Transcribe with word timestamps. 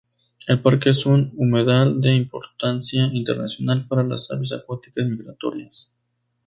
El 0.47 0.59
parque 0.63 0.89
es 0.89 1.05
un 1.05 1.31
humedal 1.37 2.01
de 2.01 2.15
importancia 2.15 3.03
internacional 3.13 3.85
para 3.87 4.01
las 4.01 4.31
aves 4.31 4.51
acuáticas 4.51 5.05
migratorias. 5.05 5.93